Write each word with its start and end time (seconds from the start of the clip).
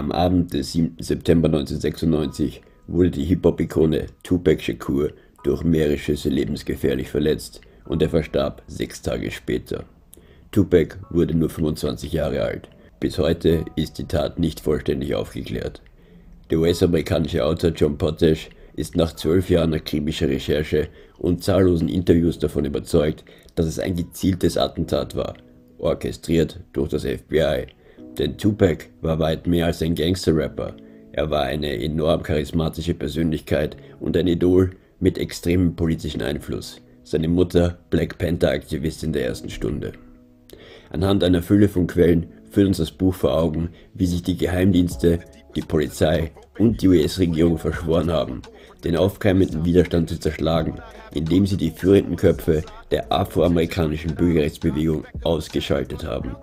Am 0.00 0.12
Abend 0.12 0.54
des 0.54 0.72
7. 0.72 0.96
September 0.98 1.48
1996 1.48 2.62
wurde 2.86 3.10
die 3.10 3.24
Hip-Hop-Ikone 3.24 4.06
Tupac 4.22 4.62
Shakur 4.62 5.10
durch 5.44 5.62
mehrere 5.62 5.98
Schüsse 5.98 6.30
lebensgefährlich 6.30 7.10
verletzt 7.10 7.60
und 7.84 8.00
er 8.00 8.08
verstarb 8.08 8.62
sechs 8.66 9.02
Tage 9.02 9.30
später. 9.30 9.84
Tupac 10.52 10.96
wurde 11.10 11.34
nur 11.34 11.50
25 11.50 12.14
Jahre 12.14 12.40
alt. 12.40 12.70
Bis 12.98 13.18
heute 13.18 13.66
ist 13.76 13.98
die 13.98 14.06
Tat 14.06 14.38
nicht 14.38 14.60
vollständig 14.60 15.14
aufgeklärt. 15.14 15.82
Der 16.48 16.60
US-amerikanische 16.60 17.44
Autor 17.44 17.72
John 17.72 17.98
Potash 17.98 18.48
ist 18.76 18.96
nach 18.96 19.14
zwölf 19.14 19.50
Jahren 19.50 19.74
akribischer 19.74 20.30
Recherche 20.30 20.88
und 21.18 21.44
zahllosen 21.44 21.90
Interviews 21.90 22.38
davon 22.38 22.64
überzeugt, 22.64 23.22
dass 23.54 23.66
es 23.66 23.78
ein 23.78 23.96
gezieltes 23.96 24.56
Attentat 24.56 25.14
war, 25.14 25.34
orchestriert 25.76 26.58
durch 26.72 26.88
das 26.88 27.04
FBI. 27.04 27.66
Denn 28.18 28.36
Tupac 28.36 28.86
war 29.00 29.18
weit 29.18 29.46
mehr 29.46 29.66
als 29.66 29.82
ein 29.82 29.94
Gangster-Rapper. 29.94 30.76
Er 31.12 31.30
war 31.30 31.42
eine 31.42 31.82
enorm 31.82 32.22
charismatische 32.22 32.94
Persönlichkeit 32.94 33.76
und 33.98 34.16
ein 34.16 34.26
Idol 34.26 34.70
mit 35.00 35.18
extremem 35.18 35.74
politischen 35.74 36.22
Einfluss. 36.22 36.80
Seine 37.02 37.28
Mutter 37.28 37.78
Black 37.90 38.18
Panther-Aktivistin 38.18 39.12
der 39.12 39.26
ersten 39.26 39.50
Stunde. 39.50 39.92
Anhand 40.90 41.24
einer 41.24 41.42
Fülle 41.42 41.68
von 41.68 41.86
Quellen 41.86 42.26
führt 42.50 42.68
uns 42.68 42.78
das 42.78 42.90
Buch 42.90 43.14
vor 43.14 43.36
Augen, 43.36 43.70
wie 43.94 44.06
sich 44.06 44.22
die 44.22 44.36
Geheimdienste, 44.36 45.20
die 45.56 45.62
Polizei 45.62 46.32
und 46.58 46.82
die 46.82 46.88
US-Regierung 46.88 47.58
verschworen 47.58 48.10
haben, 48.10 48.42
den 48.84 48.96
aufkeimenden 48.96 49.64
Widerstand 49.64 50.08
zu 50.08 50.18
zerschlagen, 50.18 50.74
indem 51.14 51.46
sie 51.46 51.56
die 51.56 51.70
führenden 51.70 52.16
Köpfe 52.16 52.62
der 52.90 53.10
afroamerikanischen 53.10 54.14
Bürgerrechtsbewegung 54.14 55.04
ausgeschaltet 55.22 56.04
haben. 56.04 56.36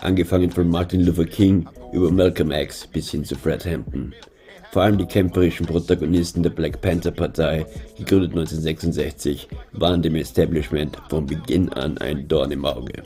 Angefangen 0.00 0.50
von 0.50 0.68
Martin 0.68 1.04
Luther 1.04 1.24
King 1.24 1.68
über 1.92 2.10
Malcolm 2.10 2.52
X 2.52 2.86
bis 2.86 3.10
hin 3.10 3.24
zu 3.24 3.34
Fred 3.34 3.64
Hampton. 3.66 4.14
Vor 4.70 4.82
allem 4.82 4.98
die 4.98 5.06
kämpferischen 5.06 5.66
Protagonisten 5.66 6.42
der 6.42 6.50
Black 6.50 6.80
Panther 6.80 7.10
Partei, 7.10 7.66
gegründet 7.96 8.30
1966, 8.30 9.48
waren 9.72 10.02
dem 10.02 10.14
Establishment 10.14 10.96
von 11.08 11.26
Beginn 11.26 11.68
an 11.70 11.98
ein 11.98 12.28
Dorn 12.28 12.52
im 12.52 12.64
Auge. 12.64 13.02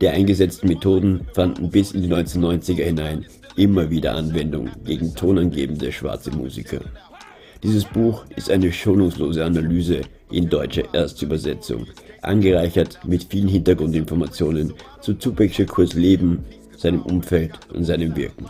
Die 0.00 0.08
eingesetzten 0.08 0.68
Methoden 0.68 1.26
fanden 1.34 1.70
bis 1.70 1.92
in 1.92 2.02
die 2.02 2.08
1990er 2.08 2.82
hinein 2.82 3.26
immer 3.56 3.88
wieder 3.90 4.14
Anwendung 4.14 4.70
gegen 4.84 5.14
tonangebende 5.14 5.92
schwarze 5.92 6.30
Musiker. 6.32 6.80
Dieses 7.62 7.84
Buch 7.84 8.24
ist 8.34 8.50
eine 8.50 8.72
schonungslose 8.72 9.44
Analyse 9.44 10.00
in 10.32 10.48
deutscher 10.48 10.92
Erstübersetzung, 10.94 11.86
angereichert 12.22 13.00
mit 13.04 13.24
vielen 13.24 13.48
Hintergrundinformationen 13.48 14.74
zu 15.00 15.14
Tupac 15.14 15.52
Shakurs 15.54 15.94
Leben, 15.94 16.44
seinem 16.76 17.02
Umfeld 17.02 17.52
und 17.72 17.84
seinem 17.84 18.16
Wirken. 18.16 18.46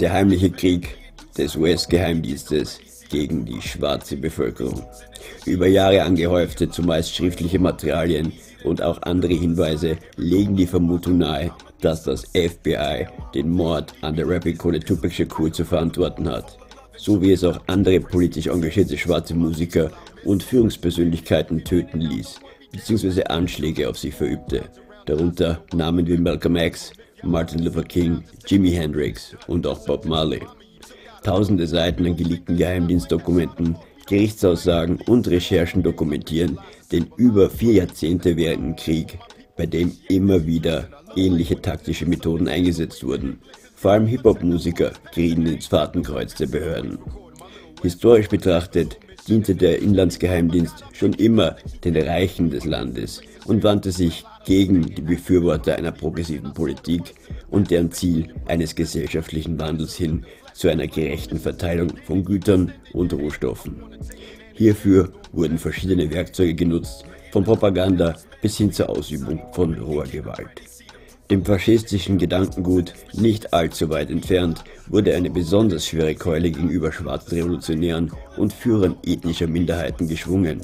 Der 0.00 0.12
heimliche 0.12 0.50
Krieg 0.50 0.96
des 1.36 1.56
US-Geheimdienstes 1.56 2.80
gegen 3.10 3.44
die 3.44 3.60
schwarze 3.62 4.16
Bevölkerung. 4.16 4.82
Über 5.46 5.66
Jahre 5.66 6.02
angehäufte, 6.02 6.68
zumeist 6.68 7.14
schriftliche 7.14 7.58
Materialien 7.58 8.32
und 8.64 8.82
auch 8.82 9.02
andere 9.02 9.34
Hinweise 9.34 9.96
legen 10.16 10.56
die 10.56 10.66
Vermutung 10.66 11.18
nahe, 11.18 11.52
dass 11.80 12.02
das 12.02 12.24
FBI 12.34 13.06
den 13.34 13.50
Mord 13.50 13.94
an 14.02 14.16
der 14.16 14.28
Rap-Ikone 14.28 14.80
Tupac 14.80 15.12
Shakur 15.12 15.52
zu 15.52 15.64
verantworten 15.64 16.28
hat, 16.28 16.58
so 16.98 17.22
wie 17.22 17.32
es 17.32 17.44
auch 17.44 17.60
andere 17.66 18.00
politisch 18.00 18.48
engagierte 18.48 18.98
schwarze 18.98 19.34
Musiker 19.34 19.90
und 20.24 20.42
Führungspersönlichkeiten 20.42 21.64
töten 21.64 22.00
ließ, 22.00 22.40
bzw. 22.72 23.24
Anschläge 23.24 23.88
auf 23.88 23.96
sie 23.96 24.10
verübte, 24.10 24.64
darunter 25.06 25.64
Namen 25.72 26.06
wie 26.06 26.18
Malcolm 26.18 26.56
X, 26.56 26.92
Martin 27.22 27.64
Luther 27.64 27.84
King, 27.84 28.22
Jimi 28.46 28.72
Hendrix 28.72 29.34
und 29.46 29.66
auch 29.66 29.84
Bob 29.86 30.04
Marley. 30.04 30.42
Tausende 31.22 31.66
Seiten 31.66 32.06
an 32.06 32.16
geleakten 32.16 32.56
Geheimdienstdokumenten, 32.56 33.76
Gerichtsaussagen 34.06 35.00
und 35.06 35.28
Recherchen 35.28 35.82
dokumentieren 35.82 36.58
den 36.92 37.06
über 37.16 37.50
vier 37.50 37.74
Jahrzehnte 37.74 38.36
währenden 38.36 38.76
Krieg, 38.76 39.18
bei 39.56 39.66
dem 39.66 39.92
immer 40.08 40.46
wieder 40.46 40.88
ähnliche 41.16 41.60
taktische 41.60 42.06
Methoden 42.06 42.48
eingesetzt 42.48 43.04
wurden. 43.04 43.40
Vor 43.80 43.92
allem 43.92 44.06
Hip-Hop-Musiker 44.06 44.90
gerieten 45.14 45.46
ins 45.46 45.68
Fahrtenkreuz 45.68 46.34
der 46.34 46.48
Behörden. 46.48 46.98
Historisch 47.80 48.28
betrachtet 48.28 48.98
diente 49.28 49.54
der 49.54 49.80
Inlandsgeheimdienst 49.80 50.84
schon 50.92 51.12
immer 51.12 51.54
den 51.84 51.96
Reichen 51.96 52.50
des 52.50 52.64
Landes 52.64 53.20
und 53.46 53.62
wandte 53.62 53.92
sich 53.92 54.24
gegen 54.44 54.82
die 54.82 55.02
Befürworter 55.02 55.76
einer 55.76 55.92
progressiven 55.92 56.52
Politik 56.52 57.14
und 57.50 57.70
deren 57.70 57.92
Ziel 57.92 58.34
eines 58.46 58.74
gesellschaftlichen 58.74 59.60
Wandels 59.60 59.94
hin 59.94 60.26
zu 60.54 60.66
einer 60.66 60.88
gerechten 60.88 61.38
Verteilung 61.38 61.92
von 62.04 62.24
Gütern 62.24 62.72
und 62.94 63.12
Rohstoffen. 63.12 63.76
Hierfür 64.54 65.12
wurden 65.30 65.56
verschiedene 65.56 66.10
Werkzeuge 66.10 66.54
genutzt, 66.54 67.04
von 67.30 67.44
Propaganda 67.44 68.16
bis 68.42 68.56
hin 68.56 68.72
zur 68.72 68.88
Ausübung 68.88 69.40
von 69.52 69.74
roher 69.74 70.06
Gewalt. 70.06 70.62
Dem 71.30 71.44
faschistischen 71.44 72.16
Gedankengut 72.16 72.94
nicht 73.12 73.52
allzu 73.52 73.90
weit 73.90 74.10
entfernt 74.10 74.64
wurde 74.86 75.14
eine 75.14 75.28
besonders 75.28 75.86
schwere 75.86 76.14
Keule 76.14 76.50
gegenüber 76.50 76.90
schwarzen 76.90 77.36
Revolutionären 77.36 78.10
und 78.38 78.54
Führern 78.54 78.96
ethnischer 79.04 79.46
Minderheiten 79.46 80.08
geschwungen. 80.08 80.62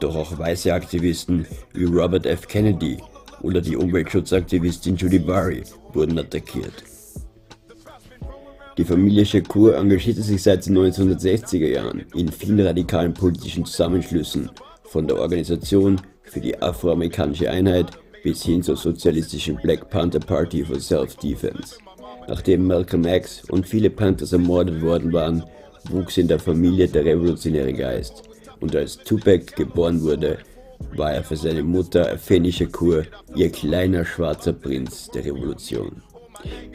Doch 0.00 0.16
auch 0.16 0.38
weiße 0.38 0.72
Aktivisten 0.72 1.44
wie 1.74 1.84
Robert 1.84 2.24
F. 2.24 2.48
Kennedy 2.48 2.96
oder 3.42 3.60
die 3.60 3.76
Umweltschutzaktivistin 3.76 4.96
Judy 4.96 5.18
Barry 5.18 5.62
wurden 5.92 6.18
attackiert. 6.18 6.84
Die 8.78 8.84
Familie 8.84 9.26
Shakur 9.26 9.76
engagierte 9.76 10.22
sich 10.22 10.42
seit 10.42 10.64
den 10.64 10.78
1960er 10.78 11.66
Jahren 11.66 12.06
in 12.14 12.32
vielen 12.32 12.60
radikalen 12.60 13.12
politischen 13.12 13.66
Zusammenschlüssen, 13.66 14.50
von 14.84 15.06
der 15.06 15.18
Organisation 15.18 16.00
für 16.22 16.40
die 16.40 16.62
afroamerikanische 16.62 17.50
Einheit 17.50 17.98
bis 18.28 18.44
hin 18.44 18.62
zur 18.62 18.76
sozialistischen 18.76 19.56
Black 19.56 19.88
Panther 19.88 20.20
Party 20.20 20.62
for 20.62 20.78
Self-Defense. 20.78 21.76
Nachdem 22.28 22.66
Malcolm 22.66 23.06
X 23.06 23.42
und 23.48 23.66
viele 23.66 23.88
Panthers 23.88 24.34
ermordet 24.34 24.82
worden 24.82 25.10
waren, 25.14 25.42
wuchs 25.88 26.18
in 26.18 26.28
der 26.28 26.38
Familie 26.38 26.86
der 26.88 27.06
revolutionäre 27.06 27.72
Geist. 27.72 28.24
Und 28.60 28.76
als 28.76 28.98
Tupac 28.98 29.56
geboren 29.56 30.02
wurde, 30.02 30.36
war 30.94 31.14
er 31.14 31.24
für 31.24 31.36
seine 31.36 31.62
Mutter 31.62 32.12
Afeni 32.12 32.52
Shakur 32.52 33.04
ihr 33.34 33.50
kleiner 33.50 34.04
schwarzer 34.04 34.52
Prinz 34.52 35.08
der 35.08 35.24
Revolution. 35.24 36.02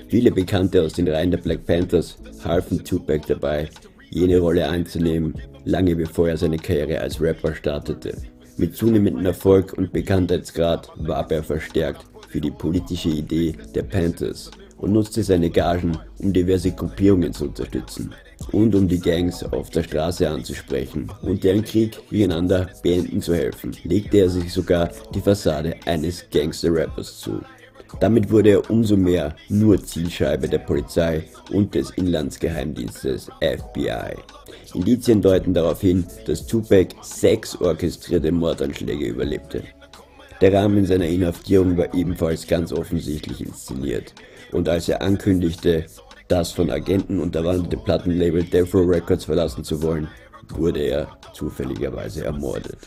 Viele 0.07 0.31
Bekannte 0.31 0.81
aus 0.81 0.93
den 0.93 1.07
Reihen 1.07 1.29
der 1.29 1.37
Black 1.37 1.67
Panthers 1.67 2.17
halfen 2.43 2.83
Tupac 2.83 3.27
dabei, 3.27 3.69
jene 4.09 4.39
Rolle 4.39 4.67
einzunehmen, 4.67 5.35
lange 5.65 5.95
bevor 5.95 6.29
er 6.29 6.37
seine 6.37 6.57
Karriere 6.57 6.99
als 6.99 7.21
Rapper 7.21 7.53
startete. 7.53 8.32
Mit 8.57 8.75
zunehmendem 8.75 9.25
Erfolg 9.25 9.73
und 9.73 9.91
Bekanntheitsgrad 9.91 10.89
warb 10.95 11.31
er 11.31 11.43
verstärkt 11.43 12.05
für 12.29 12.39
die 12.39 12.51
politische 12.51 13.09
Idee 13.09 13.55
der 13.73 13.83
Panthers 13.83 14.51
und 14.77 14.93
nutzte 14.93 15.23
seine 15.23 15.49
Gagen, 15.49 15.97
um 16.19 16.31
diverse 16.31 16.71
Gruppierungen 16.71 17.33
zu 17.33 17.45
unterstützen 17.45 18.13
und 18.51 18.75
um 18.75 18.87
die 18.87 18.99
Gangs 18.99 19.43
auf 19.43 19.69
der 19.69 19.83
Straße 19.83 20.29
anzusprechen 20.29 21.11
und 21.21 21.43
deren 21.43 21.63
Krieg 21.63 21.97
gegeneinander 22.09 22.69
beenden 22.83 23.21
zu 23.21 23.33
helfen, 23.33 23.75
legte 23.83 24.17
er 24.17 24.29
sich 24.29 24.51
sogar 24.53 24.91
die 25.13 25.21
Fassade 25.21 25.75
eines 25.85 26.29
Gangster-Rappers 26.29 27.19
zu. 27.19 27.41
Damit 27.99 28.31
wurde 28.31 28.49
er 28.49 28.69
umso 28.69 28.97
mehr 28.97 29.35
nur 29.49 29.83
Zielscheibe 29.83 30.47
der 30.47 30.59
Polizei 30.59 31.23
und 31.51 31.73
des 31.75 31.91
Inlandsgeheimdienstes 31.91 33.29
FBI. 33.39 34.15
Indizien 34.73 35.21
deuten 35.21 35.53
darauf 35.53 35.81
hin, 35.81 36.05
dass 36.25 36.45
Tupac 36.47 36.95
sechs 37.01 37.55
orchestrierte 37.59 38.31
Mordanschläge 38.31 39.05
überlebte. 39.05 39.63
Der 40.41 40.53
Rahmen 40.53 40.85
seiner 40.85 41.07
Inhaftierung 41.07 41.77
war 41.77 41.93
ebenfalls 41.93 42.47
ganz 42.47 42.73
offensichtlich 42.73 43.41
inszeniert. 43.41 44.13
Und 44.51 44.67
als 44.67 44.89
er 44.89 45.01
ankündigte, 45.01 45.85
das 46.27 46.51
von 46.51 46.69
Agenten 46.69 47.19
unterwanderte 47.19 47.77
Plattenlabel 47.77 48.43
Death 48.43 48.73
Records 48.73 49.25
verlassen 49.25 49.63
zu 49.63 49.81
wollen, 49.81 50.07
wurde 50.49 50.81
er 50.81 51.07
zufälligerweise 51.33 52.25
ermordet. 52.25 52.77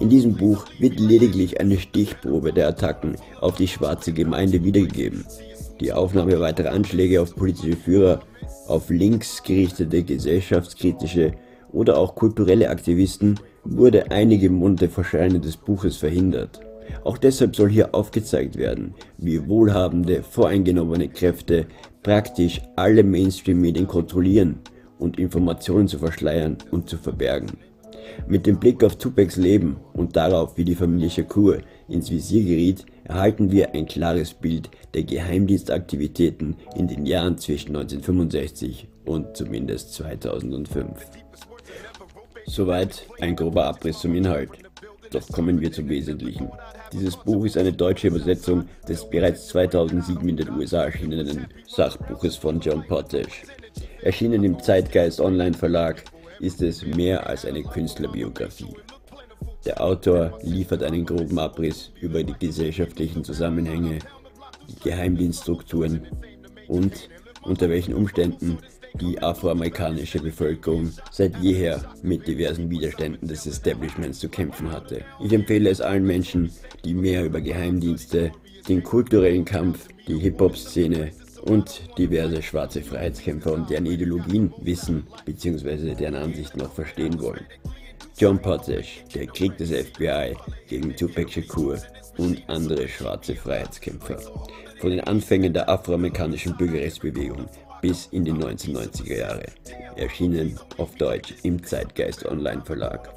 In 0.00 0.08
diesem 0.08 0.34
Buch 0.34 0.64
wird 0.80 0.98
lediglich 0.98 1.60
eine 1.60 1.78
Stichprobe 1.78 2.52
der 2.52 2.68
Attacken 2.68 3.16
auf 3.40 3.54
die 3.54 3.68
schwarze 3.68 4.12
Gemeinde 4.12 4.64
wiedergegeben. 4.64 5.24
Die 5.80 5.92
Aufnahme 5.92 6.40
weiterer 6.40 6.72
Anschläge 6.72 7.20
auf 7.22 7.34
politische 7.36 7.76
Führer, 7.76 8.20
auf 8.66 8.90
links 8.90 9.42
gerichtete 9.42 10.02
gesellschaftskritische 10.02 11.32
oder 11.72 11.98
auch 11.98 12.14
kulturelle 12.14 12.70
Aktivisten 12.70 13.38
wurde 13.64 14.10
einige 14.10 14.50
Monate 14.50 14.88
vor 14.88 15.04
Scheinen 15.04 15.42
des 15.42 15.56
Buches 15.56 15.96
verhindert. 15.96 16.60
Auch 17.04 17.18
deshalb 17.18 17.56
soll 17.56 17.70
hier 17.70 17.94
aufgezeigt 17.94 18.56
werden, 18.56 18.94
wie 19.16 19.48
wohlhabende, 19.48 20.22
voreingenommene 20.22 21.08
Kräfte 21.08 21.66
praktisch 22.02 22.60
alle 22.76 23.02
Mainstream-Medien 23.02 23.86
kontrollieren 23.86 24.60
und 24.98 25.18
Informationen 25.18 25.88
zu 25.88 25.98
verschleiern 25.98 26.58
und 26.70 26.88
zu 26.88 26.96
verbergen. 26.96 27.52
Mit 28.26 28.46
dem 28.46 28.58
Blick 28.58 28.82
auf 28.84 28.96
Tupacs 28.96 29.36
Leben 29.36 29.76
und 29.92 30.16
darauf, 30.16 30.56
wie 30.56 30.64
die 30.64 30.74
Familie 30.74 31.10
Shakur 31.10 31.58
ins 31.88 32.10
Visier 32.10 32.42
geriet, 32.42 32.84
erhalten 33.04 33.50
wir 33.50 33.74
ein 33.74 33.86
klares 33.86 34.34
Bild 34.34 34.70
der 34.94 35.02
Geheimdienstaktivitäten 35.02 36.56
in 36.76 36.88
den 36.88 37.06
Jahren 37.06 37.38
zwischen 37.38 37.76
1965 37.76 38.88
und 39.04 39.36
zumindest 39.36 39.94
2005. 39.94 40.86
Soweit 42.46 43.06
ein 43.20 43.36
grober 43.36 43.64
Abriss 43.66 44.00
zum 44.00 44.14
Inhalt. 44.14 44.50
Doch 45.10 45.26
kommen 45.28 45.60
wir 45.60 45.72
zum 45.72 45.88
Wesentlichen. 45.88 46.50
Dieses 46.92 47.16
Buch 47.16 47.44
ist 47.44 47.56
eine 47.56 47.72
deutsche 47.72 48.08
Übersetzung 48.08 48.64
des 48.88 49.08
bereits 49.08 49.48
2007 49.48 50.28
in 50.28 50.36
den 50.36 50.50
USA 50.50 50.84
erschienenen 50.84 51.46
Sachbuches 51.66 52.36
von 52.36 52.60
John 52.60 52.84
Potash. 52.86 53.42
Erschienen 54.02 54.44
im 54.44 54.60
Zeitgeist 54.60 55.20
Online 55.20 55.54
Verlag 55.54 56.04
ist 56.40 56.62
es 56.62 56.84
mehr 56.84 57.26
als 57.26 57.44
eine 57.44 57.62
Künstlerbiografie. 57.62 58.74
Der 59.64 59.80
Autor 59.80 60.38
liefert 60.42 60.82
einen 60.82 61.06
groben 61.06 61.38
Abriss 61.38 61.90
über 62.00 62.22
die 62.22 62.34
gesellschaftlichen 62.38 63.24
Zusammenhänge, 63.24 63.98
die 64.68 64.88
Geheimdienststrukturen 64.88 66.06
und 66.68 67.08
unter 67.42 67.70
welchen 67.70 67.94
Umständen 67.94 68.58
die 69.00 69.20
afroamerikanische 69.20 70.20
Bevölkerung 70.20 70.92
seit 71.10 71.36
jeher 71.38 71.84
mit 72.02 72.28
diversen 72.28 72.70
Widerständen 72.70 73.26
des 73.26 73.46
Establishments 73.46 74.20
zu 74.20 74.28
kämpfen 74.28 74.70
hatte. 74.70 75.00
Ich 75.24 75.32
empfehle 75.32 75.70
es 75.70 75.80
allen 75.80 76.06
Menschen, 76.06 76.52
die 76.84 76.94
mehr 76.94 77.24
über 77.24 77.40
Geheimdienste, 77.40 78.30
den 78.68 78.82
kulturellen 78.82 79.44
Kampf, 79.44 79.88
die 80.06 80.18
Hip-Hop-Szene 80.18 81.10
und 81.44 81.82
diverse 81.98 82.42
schwarze 82.42 82.82
Freiheitskämpfer 82.82 83.52
und 83.52 83.70
deren 83.70 83.86
Ideologien 83.86 84.52
wissen 84.62 85.06
bzw. 85.24 85.94
deren 85.94 86.16
Ansichten 86.16 86.58
noch 86.58 86.72
verstehen 86.72 87.20
wollen. 87.20 87.46
John 88.16 88.40
Potash, 88.40 89.04
der 89.14 89.26
Krieg 89.26 89.56
des 89.58 89.70
FBI 89.70 90.36
gegen 90.68 90.94
Tupac 90.94 91.30
Shakur 91.30 91.78
und 92.16 92.42
andere 92.48 92.88
schwarze 92.88 93.34
Freiheitskämpfer. 93.34 94.18
Von 94.80 94.90
den 94.90 95.00
Anfängen 95.00 95.52
der 95.52 95.68
afroamerikanischen 95.68 96.56
Bürgerrechtsbewegung 96.56 97.46
bis 97.82 98.06
in 98.12 98.24
die 98.24 98.32
1990er 98.32 99.18
Jahre. 99.18 99.46
Erschienen 99.96 100.58
auf 100.78 100.94
Deutsch 100.94 101.34
im 101.42 101.62
Zeitgeist 101.62 102.24
Online 102.24 102.62
Verlag. 102.64 103.12